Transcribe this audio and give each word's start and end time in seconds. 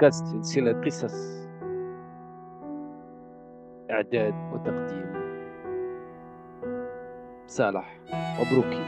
بودكاست 0.00 0.26
سلسلة 0.26 0.80
قصص 0.84 1.46
إعداد 3.90 4.34
وتقديم. 4.52 5.06
صالح 7.46 8.00
مبروكي. 8.40 8.84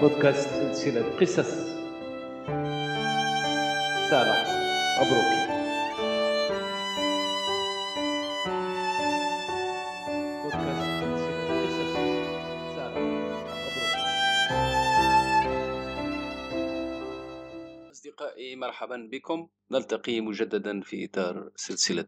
بودكاست 0.00 0.48
سلسلة 0.48 1.20
قصص. 1.20 1.76
صالح 4.10 4.46
مبروكي. 5.00 5.45
مرحبا 18.54 19.08
بكم. 19.12 19.48
نلتقي 19.70 20.20
مجددا 20.20 20.80
في 20.80 21.04
إطار 21.04 21.50
سلسلة 21.56 22.06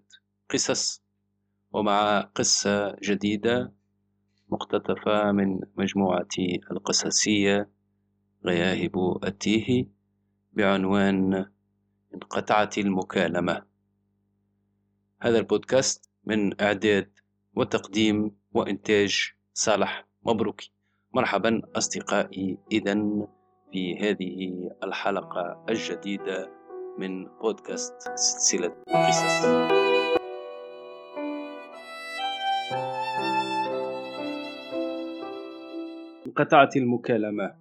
قصص 0.51 1.03
ومع 1.73 2.21
قصة 2.21 2.97
جديدة 3.03 3.73
مقتطفة 4.49 5.33
من 5.33 5.61
مجموعتي 5.77 6.61
القصصية 6.71 7.71
غياهب 8.47 9.19
التيه 9.25 9.87
بعنوان 10.53 11.47
انقطعت 12.15 12.79
المكالمة. 12.79 13.67
هذا 15.21 15.39
البودكاست 15.39 16.11
من 16.25 16.61
إعداد 16.61 17.13
وتقديم 17.55 18.37
وإنتاج 18.53 19.33
صالح 19.55 20.09
مبروكي. 20.23 20.73
مرحبا 21.15 21.63
أصدقائي. 21.77 22.59
إذا 22.73 23.29
في 23.73 23.99
هذه 23.99 24.71
الحلقة 24.85 25.65
الجديدة 25.69 26.51
من 26.99 27.25
بودكاست 27.25 28.03
سلسلة 28.03 28.75
قصص 28.89 29.45
انقطعت 36.27 36.77
المكالمة 36.77 37.55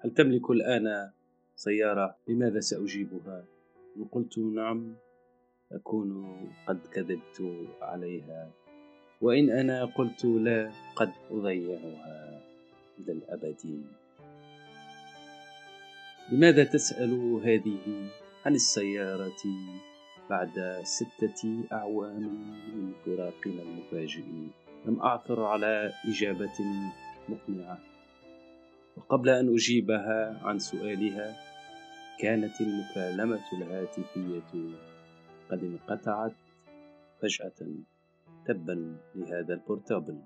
هل 0.00 0.10
تملك 0.10 0.50
الآن 0.50 1.10
سيارة؟ 1.56 2.16
لماذا 2.28 2.60
سأجيبها؟ 2.60 3.44
إن 3.96 4.04
قلت 4.04 4.38
نعم 4.38 4.94
أكون 5.72 6.36
قد 6.66 6.86
كذبت 6.86 7.66
عليها 7.82 8.50
وإن 9.20 9.50
أنا 9.50 9.84
قلت 9.84 10.24
لا 10.24 10.72
قد 10.96 11.12
أضيعها 11.30 12.42
إلى 12.98 13.12
الأبد 13.12 13.84
لماذا 16.32 16.64
تسأل 16.64 17.40
هذه 17.44 18.08
عن 18.46 18.54
السيارة 18.54 19.42
بعد 20.30 20.80
ستة 20.82 21.64
أعوام 21.72 22.22
من 22.74 22.92
فراقنا 23.04 23.62
المفاجئ؟ 23.62 24.24
لم 24.86 25.00
أعثر 25.00 25.44
على 25.44 25.92
إجابة 26.08 26.58
مقنعة. 27.28 27.78
وقبل 28.96 29.28
أن 29.28 29.54
أجيبها 29.54 30.40
عن 30.44 30.58
سؤالها 30.58 31.36
كانت 32.20 32.60
المكالمة 32.60 33.44
الهاتفية 33.52 34.76
قد 35.50 35.64
انقطعت 35.64 36.34
فجأة 37.22 37.68
تبا 38.46 38.96
لهذا 39.14 39.54
البورتابل. 39.54 40.18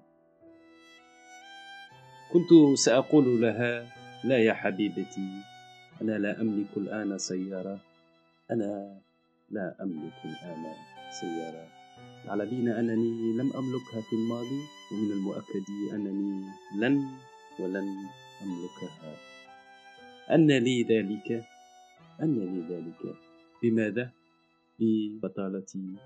كنت 2.32 2.78
سأقول 2.78 3.40
لها 3.40 3.86
لا 4.24 4.38
يا 4.38 4.52
حبيبتي 4.54 5.57
أنا 6.02 6.18
لا 6.18 6.40
أملك 6.40 6.72
الآن 6.76 7.18
سيارة. 7.18 7.78
أنا 8.50 9.00
لا 9.50 9.74
أملك 9.82 10.18
الآن 10.24 10.64
سيارة. 11.20 11.68
تعلمين 12.24 12.68
أنني 12.68 13.32
لم 13.38 13.52
أملكها 13.52 14.00
في 14.00 14.12
الماضي 14.12 14.60
ومن 14.92 15.10
المؤكد 15.12 15.66
أنني 15.94 16.46
لن 16.78 16.94
ولن 17.60 17.88
أملكها. 18.42 19.12
أن 20.30 20.46
لي 20.46 20.82
ذلك 20.82 21.44
أن 22.22 22.34
لي 22.38 22.74
ذلك. 22.74 23.16
بماذا؟ 23.62 24.10
ببطالتي 24.78 25.96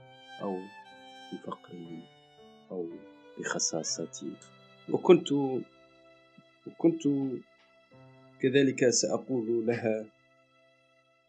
أو 0.42 0.58
بفقري 1.32 2.02
أو 2.70 2.88
بخصاصتي. 3.38 4.32
وكنت 4.88 5.32
وكنت 6.66 7.02
كذلك 8.42 8.88
سأقول 8.88 9.66
لها 9.66 10.06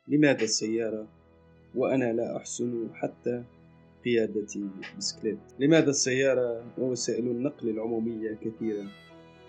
لماذا 0.08 0.44
السيارة 0.44 1.08
وأنا 1.76 2.14
لا 2.14 2.38
أحسن 2.38 2.90
حتى 2.94 3.44
قيادة 4.06 4.62
بسكليت؟ 4.98 5.38
لماذا 5.60 5.90
السيارة 5.90 6.66
ووسائل 6.78 7.28
النقل 7.28 7.70
العمومية 7.70 8.38
كثيرة؟ 8.46 8.86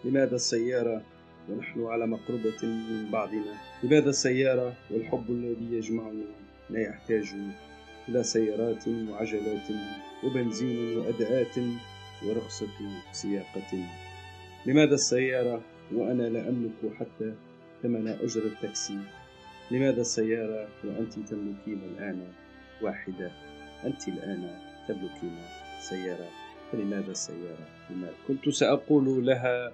لماذا 0.05 0.35
السيارة 0.35 1.03
ونحن 1.51 1.85
على 1.85 2.07
مقربة 2.07 2.63
من 2.63 3.11
بعضنا؟ 3.11 3.55
لماذا 3.83 4.11
السيارة 4.11 4.75
والحب 4.91 5.31
الذي 5.31 5.77
يجمعنا 5.77 6.25
لا 6.71 6.81
يحتاج 6.81 7.35
إلى 8.09 8.23
سيارات 8.23 8.89
وعجلات 8.89 9.69
وبنزين 10.25 10.99
وأداءات 10.99 11.59
ورخصة 12.27 13.03
سياقة؟ 13.13 13.85
لماذا 14.67 14.95
السيارة 14.95 15.63
وأنا 15.95 16.23
لا 16.23 16.49
أملك 16.49 16.95
حتى 16.99 17.35
ثمن 17.85 18.09
أجر 18.09 18.43
التاكسي. 18.43 18.99
لماذا 19.71 20.01
السيارة 20.01 20.69
وأنت 20.85 21.13
تملكين 21.13 21.81
الآن 21.93 22.23
واحدة؟ 22.83 23.31
أنت 23.85 24.09
الآن 24.09 24.51
تملكين 24.89 25.37
سيارة. 25.81 26.29
فلماذا 26.73 27.11
السيارة 27.11 27.67
لماذا 27.91 28.15
كنت 28.29 28.49
سأقول 28.49 29.27
لها 29.27 29.73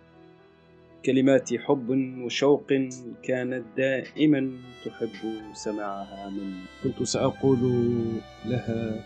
كلمات 1.05 1.55
حب 1.55 1.91
وشوق 2.25 2.73
كانت 3.23 3.65
دائما 3.77 4.53
تحب 4.85 5.09
سماعها 5.55 6.31
من 6.31 6.55
كنت 6.85 7.03
سأقول 7.03 7.59
لها 8.45 9.05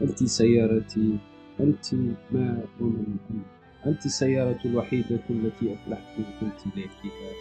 أنت 0.00 0.24
سيارتي 0.24 1.18
أنت 1.60 1.94
ما 2.32 2.64
أؤمن 2.80 3.16
أنت 3.86 4.06
السيارة 4.06 4.60
الوحيدة 4.64 5.20
التي 5.30 5.74
أفلحت 5.74 6.14
في 6.16 6.42
امتلاكها 6.42 7.32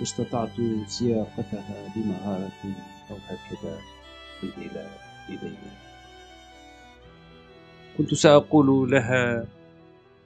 واستطعت 0.00 0.56
سياقتها 0.86 1.92
بمهارة 1.96 2.62
أو 3.10 3.16
هكذا 3.16 3.78
إلى 4.42 4.86
إلينا 5.28 5.72
كنت 7.98 8.14
سأقول 8.14 8.90
لها 8.90 9.46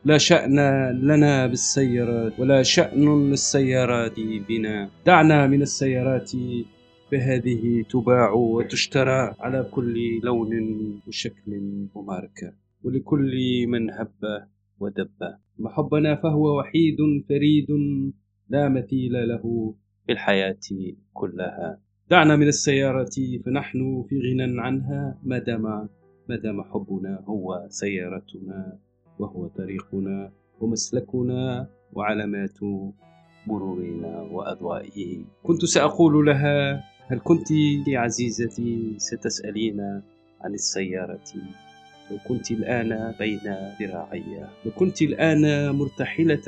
لا 0.05 0.19
شأن 0.19 0.57
لنا 1.03 1.47
بالسيارات 1.47 2.41
ولا 2.41 2.63
شأن 2.63 3.31
للسيارات 3.31 4.21
بنا. 4.49 4.91
دعنا 5.07 5.47
من 5.47 5.63
السيارات 5.63 6.31
فهذه 7.11 7.85
تباع 7.91 8.33
وتشترى 8.33 9.35
على 9.41 9.69
كل 9.71 10.21
لون 10.25 10.53
وشكل 11.07 11.61
وماركة 11.95 12.53
ولكل 12.85 13.67
من 13.69 13.91
هب 13.91 14.49
ودب. 14.81 15.21
محبنا 15.59 16.15
فهو 16.17 16.59
وحيد 16.59 16.97
فريد 17.29 17.67
لا 18.51 18.69
مثيل 18.69 19.29
له 19.29 19.75
في 20.07 20.13
الحياة 20.13 20.59
كلها. 21.13 21.81
دعنا 22.11 22.37
من 22.37 22.49
السيارة 22.49 23.11
فنحن 23.45 24.05
في 24.09 24.21
غنى 24.21 24.61
عنها. 24.61 25.19
ما 25.25 25.39
دام 25.39 25.63
ما 26.29 26.37
دام 26.37 26.63
حبنا 26.63 27.25
هو 27.29 27.67
سيارتنا 27.69 28.79
وهو 29.19 29.47
طريقنا 29.47 30.33
ومسلكنا 30.61 31.69
وعلامات 31.93 32.59
مرورنا 33.47 34.21
وأضوائه. 34.21 35.25
كنت 35.43 35.65
سأقول 35.65 36.27
لها 36.27 36.85
هل 37.07 37.21
كنت 37.25 37.49
عزيزتي 37.89 38.95
ستسألين 38.99 39.81
عن 40.41 40.55
السيارة؟ 40.55 41.25
لو 42.11 42.17
كنت 42.29 42.51
الآن 42.51 43.15
بين 43.19 43.41
ذراعي. 43.81 44.25
لو 44.65 44.71
كنت 44.77 45.03
الآن 45.03 45.71
مرتحلة 45.75 46.47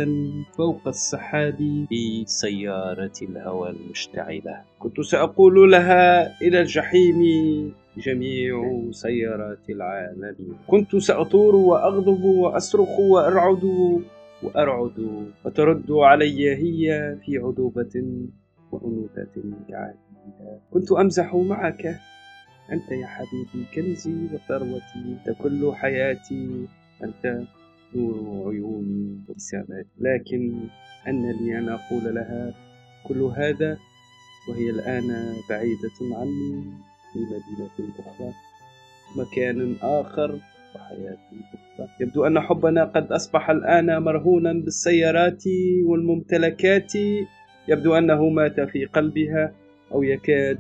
فوق 0.57 0.89
السحاب 0.89 1.87
بسيارة 1.91 3.13
الهوى 3.23 3.71
المشتعلة. 3.71 4.63
كنت 4.79 5.01
سأقول 5.01 5.73
لها 5.73 6.41
إلى 6.43 6.61
الجحيم 6.61 7.21
جميع 7.97 8.81
سيارات 8.91 9.71
العالم. 9.71 10.57
كنت 10.67 10.97
سأطور 10.97 11.57
وأغضب 11.57 12.25
وأصرخ 12.25 12.99
وأرعد 12.99 13.65
وأرعد 14.43 15.27
وترد 15.45 15.91
علي 15.91 16.55
هي 16.55 17.17
في 17.25 17.39
عذوبة 17.39 18.05
وأنوثة 18.73 19.35
كعادتها 19.69 20.59
كنت 20.71 20.93
أمزح 20.93 21.35
معك. 21.35 22.01
أنت 22.73 22.93
يا 22.93 23.07
حبيبي 23.07 23.67
كنزي 23.75 24.35
وثروتي 24.35 24.97
أنت 24.97 25.37
كل 25.43 25.73
حياتي 25.75 26.67
أنت 27.05 27.43
نور 27.95 28.49
عيوني 28.49 29.21
وابتساماتي 29.29 29.89
لكن 30.01 30.55
أن 31.09 31.31
لي 31.31 31.59
أن 31.59 31.69
أقول 31.69 32.15
لها 32.15 32.55
كل 33.05 33.21
هذا 33.23 33.79
وهي 34.49 34.71
الآن 34.71 35.35
بعيدة 35.51 35.99
عني 36.17 36.65
في 37.13 37.19
مدينة 37.19 37.93
أخرى 37.99 38.33
مكان 39.17 39.77
آخر 39.83 40.39
وحياة 40.75 41.19
أخرى 41.77 41.89
يبدو 42.01 42.27
أن 42.27 42.41
حبنا 42.41 42.85
قد 42.85 43.13
أصبح 43.13 43.51
الآن 43.51 44.03
مرهونا 44.03 44.53
بالسيارات 44.53 45.45
والممتلكات. 45.85 46.93
يبدو 47.69 47.95
أنه 47.95 48.29
مات 48.29 48.61
في 48.61 48.85
قلبها 48.85 49.53
أو 49.93 50.03
يكاد 50.03 50.59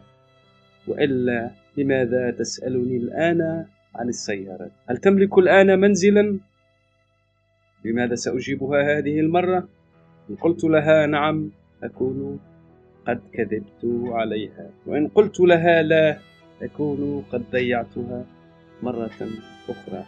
وإلا 0.89 1.51
لماذا 1.77 2.31
تسألني 2.31 2.97
الآن 2.97 3.65
عن 3.95 4.09
السيارات؟ 4.09 4.71
هل 4.87 4.97
تملك 4.97 5.39
الآن 5.39 5.81
منزلا؟ 5.81 6.39
لماذا 7.85 8.15
سأجيبها 8.15 8.99
هذه 8.99 9.21
المرة؟ 9.21 9.69
إن 10.31 10.37
قلت 10.37 10.65
لها 10.65 11.07
نعم 11.07 11.51
أكون 11.83 12.41
قد 13.07 13.21
كذبت 13.33 13.85
عليها. 14.07 14.71
وإن 14.87 15.09
قلت 15.09 15.41
لها 15.41 15.83
لا 15.83 16.19
أكون 16.63 17.25
قد 17.33 17.43
ضيعتها 17.53 18.25
مرة 18.83 19.29
أخرى. 19.69 20.05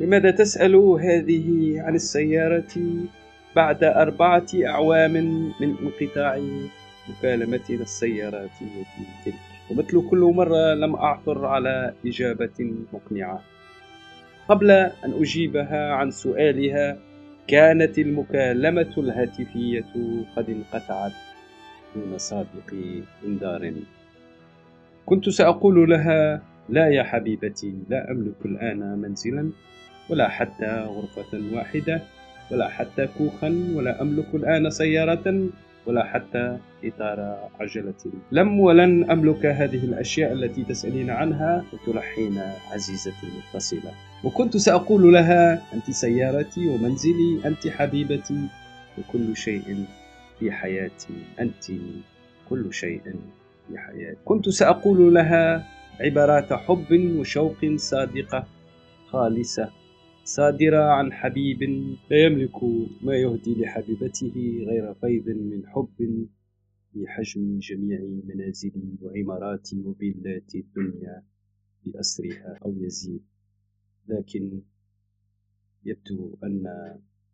لماذا 0.00 0.30
تسأل 0.30 0.74
هذه 0.76 1.80
عن 1.80 1.94
السيارة 1.94 2.74
بعد 3.56 3.84
أربعة 3.84 4.46
أعوام 4.66 5.12
من 5.60 5.74
انقطاع 5.82 6.40
مكالمتنا 7.08 7.82
السيارات 7.82 8.50
تلك؟ 9.24 9.57
ومثل 9.70 10.08
كل 10.10 10.18
مرة 10.18 10.74
لم 10.74 10.94
أعثر 10.94 11.46
على 11.46 11.94
إجابة 12.06 12.72
مقنعة. 12.92 13.42
قبل 14.48 14.70
أن 14.70 15.12
أجيبها 15.20 15.92
عن 15.92 16.10
سؤالها 16.10 16.98
كانت 17.48 17.98
المكالمة 17.98 18.94
الهاتفية 18.98 19.84
قد 20.36 20.50
انقطعت 20.50 21.12
دون 21.96 22.18
سابق 22.18 22.70
إنذار. 23.26 23.72
كنت 25.06 25.28
سأقول 25.28 25.90
لها 25.90 26.42
لا 26.68 26.88
يا 26.88 27.02
حبيبتي 27.02 27.74
لا 27.88 28.10
أملك 28.10 28.40
الآن 28.44 28.98
منزلا 28.98 29.50
ولا 30.10 30.28
حتى 30.28 30.86
غرفة 30.88 31.40
واحدة 31.54 32.02
ولا 32.50 32.68
حتى 32.68 33.08
كوخا 33.18 33.72
ولا 33.74 34.02
أملك 34.02 34.34
الآن 34.34 34.70
سيارة. 34.70 35.48
ولا 35.88 36.04
حتى 36.04 36.58
إطار 36.84 37.48
عجلة. 37.60 37.94
لم 38.32 38.60
ولن 38.60 39.10
أملك 39.10 39.46
هذه 39.46 39.84
الأشياء 39.84 40.32
التي 40.32 40.64
تسألين 40.64 41.10
عنها 41.10 41.64
وتلحين 41.72 42.40
عزيزتي 42.72 43.26
المتصلة. 43.26 43.92
وكنت 44.24 44.56
سأقول 44.56 45.12
لها 45.12 45.62
أنت 45.74 45.90
سيارتي 45.90 46.68
ومنزلي 46.68 47.40
أنت 47.44 47.68
حبيبتي 47.68 48.48
وكل 48.98 49.36
شيء 49.36 49.84
في 50.38 50.52
حياتي 50.52 51.14
أنت 51.40 51.64
كل 52.48 52.72
شيء 52.74 53.02
في 53.68 53.78
حياتي. 53.78 54.18
كنت 54.24 54.48
سأقول 54.48 55.14
لها 55.14 55.66
عبارات 56.00 56.52
حب 56.52 57.16
وشوق 57.18 57.64
صادقة 57.76 58.46
خالصة. 59.10 59.68
صادرة 60.28 60.82
عن 60.82 61.12
حبيب 61.12 61.62
لا 62.10 62.24
يملك 62.26 62.64
ما 63.02 63.16
يهدي 63.16 63.54
لحبيبته 63.60 64.64
غير 64.68 64.94
فيض 64.94 65.28
من 65.28 65.66
حب 65.66 66.26
في 66.92 67.06
حجم 67.08 67.58
جميع 67.58 68.00
منازلي 68.24 68.96
وعماراتي 69.02 69.82
وفيلات 69.86 70.54
الدنيا 70.54 71.22
بأسرها 71.84 72.58
أو 72.64 72.74
يزيد 72.76 73.22
لكن 74.08 74.62
يبدو 75.84 76.36
أن 76.44 76.64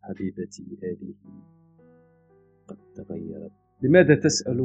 حبيبتي 0.01 0.63
هذه 0.83 1.13
قد 2.67 2.77
تغيرت 2.95 3.51
لماذا 3.81 4.15
تسأل 4.15 4.61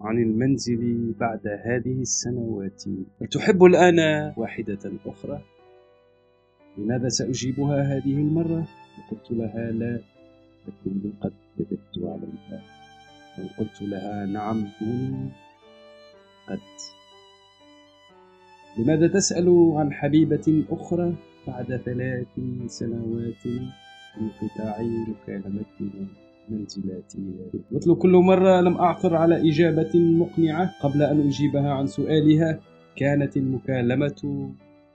عن 0.00 0.18
المنزل 0.22 1.12
بعد 1.20 1.46
هذه 1.46 2.00
السنوات؟ 2.00 2.84
هل 3.20 3.26
تحب 3.26 3.64
الآن 3.64 3.98
واحدة 4.36 4.92
أخرى؟ 5.06 5.44
لماذا 6.78 7.08
سأجيبها 7.08 7.82
هذه 7.82 8.14
المرة؟ 8.14 8.66
وقلت 8.98 9.30
لها 9.30 9.70
لا 9.70 10.00
أكون 10.68 11.12
قد 11.20 11.32
كذبت 11.58 11.98
عليها. 11.98 12.62
وقلت 13.38 13.82
لها 13.82 14.26
نعم 14.26 14.68
كوني 14.78 15.28
قد. 16.48 16.58
لماذا 18.78 19.08
تسأل 19.08 19.72
عن 19.76 19.92
حبيبة 19.92 20.64
أخرى؟ 20.70 21.14
بعد 21.46 21.76
ثلاث 21.76 22.26
سنوات 22.66 23.46
من 24.20 24.28
قطاع 24.28 24.82
مكالمتنا 24.82 26.06
منزلاتي. 26.48 27.18
مثل 27.70 27.94
كل 27.94 28.12
مرة 28.12 28.60
لم 28.60 28.76
أعثر 28.76 29.16
على 29.16 29.50
إجابة 29.50 29.90
مقنعة 29.94 30.72
قبل 30.82 31.02
أن 31.02 31.20
أجيبها 31.20 31.70
عن 31.70 31.86
سؤالها. 31.86 32.60
كانت 32.96 33.36
المكالمة 33.36 34.50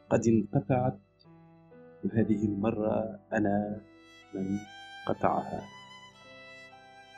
قد 0.09 0.21
انقطعت 0.27 0.99
وهذه 2.03 2.45
المرة 2.45 3.19
أنا 3.33 3.81
من 4.33 4.59
قطعها. 5.07 5.61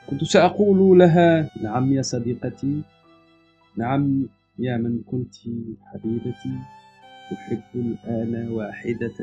كنت 0.09 0.23
سأقول 0.23 0.99
لها 0.99 1.49
نعم 1.63 1.93
يا 1.93 2.01
صديقتي 2.01 2.81
نعم 3.77 4.27
يا 4.59 4.77
من 4.77 5.03
كنت 5.03 5.35
حبيبتي 5.93 6.53
أحب 7.33 7.63
الآن 7.75 8.47
واحدة 8.51 9.17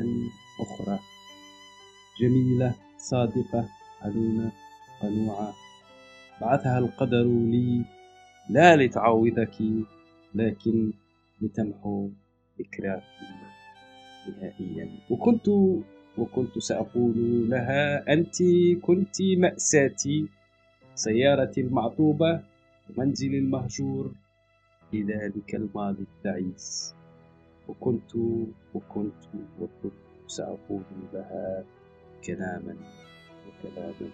أخرى. 0.61 0.99
جميلة 2.21 2.75
صادقة 2.97 3.69
حنونة 4.01 4.51
قنوعة. 5.01 5.53
بعثها 6.41 6.79
القدر 6.79 7.23
لي 7.23 7.85
لا 8.49 8.75
لتعوضك 8.75 9.55
لكن 10.35 10.93
لتمحو 11.41 12.09
ذكراك. 12.59 13.03
نهائيا. 14.29 14.89
وكنت 15.09 15.47
وكنت 16.17 16.59
سأقول 16.59 17.13
لها 17.49 18.13
أنت 18.13 18.35
كنت 18.81 19.21
مأساتي 19.21 20.27
سيارتي 20.95 21.61
المعطوبة 21.61 22.41
ومنزلي 22.89 23.37
المهجور 23.39 24.11
في 24.91 25.03
ذلك 25.03 25.55
الماضي 25.55 26.01
التعيس 26.03 26.93
وكنت 27.67 28.15
وكنت 28.73 29.21
وكنت 29.61 29.93
سأقول 30.27 30.81
لها 31.13 31.63
كلاما 32.25 32.75
وكلاما. 33.47 34.09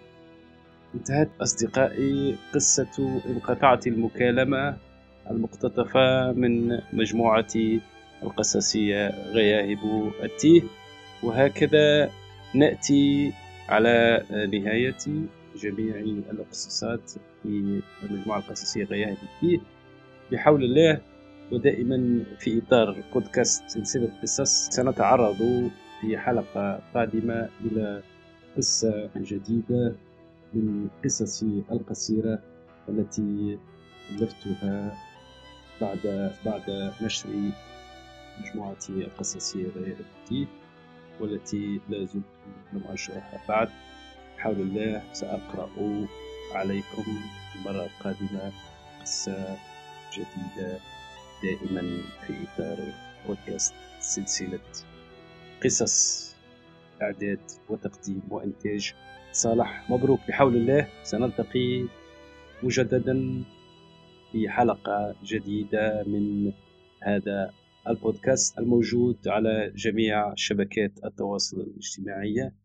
انتهت 0.96 1.30
أصدقائي 1.42 2.36
قصة 2.54 3.22
انقطعت 3.26 3.88
المكالمة 3.88 4.78
المقتطفة 5.32 6.32
من 6.32 6.80
مجموعة 6.94 7.54
القصصية 8.24 9.10
غياهب 9.32 10.12
التيه. 10.24 10.62
وهكذا 11.24 12.12
نأتي 12.54 13.34
على 13.70 14.24
نهاية 14.32 14.98
جميع 15.56 15.96
القصصات 16.32 17.12
في 17.44 17.82
المجموعة 18.04 18.40
القصصية 18.40 18.84
غياهب 18.84 19.18
التيه. 19.24 19.60
بحول 20.32 20.64
الله 20.64 21.02
ودائما 21.52 22.24
في 22.40 22.62
إطار 22.68 23.04
بودكاست 23.14 23.64
سلسلة 23.70 24.10
قصص 24.22 24.70
سنتعرض 24.70 25.70
في 26.02 26.18
حلقة 26.18 26.80
قادمة 26.94 27.50
إلى 27.66 28.02
قصة 28.58 29.10
جديدة 29.16 29.96
من 30.54 30.88
قصصي 31.04 31.64
القصيرة 31.72 32.40
التي 32.90 33.58
ألفتها 34.12 34.98
بعد 35.82 36.32
بعد 36.46 36.92
نشر 37.02 37.30
مجموعتي 38.40 38.94
القصصية 38.94 39.68
غيرتي 39.76 40.48
والتي 41.20 41.80
لا 41.90 42.06
زلت 42.06 42.24
لم 42.74 42.84
أنشرها 42.90 43.42
بعد. 43.50 43.70
بحول 44.38 44.56
الله 44.62 45.04
سأقرأ 45.14 45.70
عليكم 46.54 47.04
المرة 47.56 47.86
القادمة 47.86 48.52
قصة 49.02 49.58
جديدة 50.14 50.80
دائما 51.44 52.02
في 52.28 52.34
إطار 52.44 52.78
بودكاست 53.28 53.74
سلسلة 54.00 54.60
قصص 55.64 56.36
إعداد 57.02 57.40
وتقديم 57.70 58.22
وإنتاج 58.30 58.94
صالح 59.32 59.90
مبروك. 59.90 60.20
بحول 60.28 60.56
الله 60.56 60.88
سنلتقي 61.04 61.86
مجددا 62.64 63.44
في 64.32 64.50
حلقة 64.50 65.16
جديدة 65.24 66.04
من 66.08 66.52
هذا 67.04 67.54
البودكاست 67.88 68.60
الموجود 68.60 69.28
على 69.28 69.72
جميع 69.76 70.34
شبكات 70.36 70.92
التواصل 71.06 71.62
الاجتماعية 71.62 72.56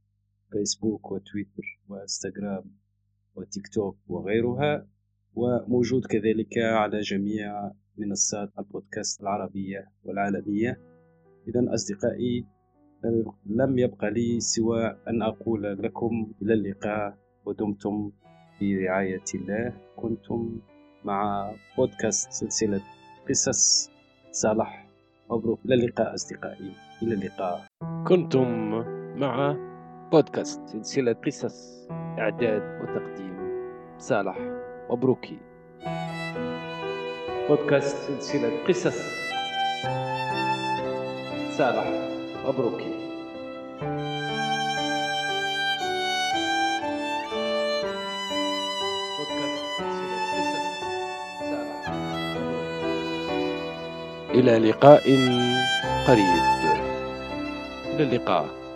فيسبوك 0.52 1.12
وتويتر 1.12 1.78
وانستغرام 1.88 2.64
وتيك 3.34 3.68
توك 3.68 3.96
وغيرها 4.08 4.87
وموجود 5.34 6.06
كذلك 6.06 6.58
على 6.58 7.00
جميع 7.00 7.72
منصات 7.98 8.50
البودكاست 8.58 9.20
العربية 9.20 9.90
والعالمية. 10.04 10.80
إذا 11.48 11.75
أصدقائي 11.75 12.44
لم 13.46 13.78
يبقى 13.78 14.10
لي 14.10 14.40
سوى 14.40 14.96
أن 15.08 15.22
أقول 15.22 15.62
لكم 15.82 16.32
إلى 16.42 16.54
اللقاء. 16.54 17.18
ودمتم 17.44 18.12
في 18.58 18.76
رعاية 18.87 19.25
الله. 19.34 19.80
كنتم 19.96 20.60
مع 21.04 21.50
بودكاست 21.76 22.32
سلسلة 22.32 22.82
قصص 23.28 23.90
صالح. 24.30 24.88
مبروك 25.30 25.61
إلى 25.64 25.75
اللقاء 25.75 26.14
أصدقائي. 26.14 26.73
إلى 27.02 27.14
اللقاء. 27.14 27.64
كنتم 28.06 28.70
مع 29.20 29.56
بودكاست 30.12 30.68
سلسلة 30.68 31.12
قصص 31.12 31.88
إعداد 32.18 32.62
وتقديم 32.82 33.37
صالح 33.99 34.38
مبروكي. 34.90 35.38
بودكاست 37.49 37.97
سلسلة 37.97 38.64
قصص 38.68 38.99
صالح 41.58 41.87
مبروكي. 42.49 42.94
إلى 54.38 54.71
لقاء 54.71 55.02
قريب. 56.07 56.42
إلى 57.95 58.02
اللقاء. 58.02 58.67